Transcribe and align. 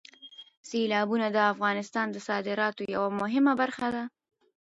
سیلابونه 0.69 1.27
د 1.31 1.37
افغانستان 1.53 2.07
د 2.11 2.17
صادراتو 2.27 2.81
یوه 2.95 3.09
مهمه 3.21 3.53
برخه 3.61 3.87
ده. 3.95 4.03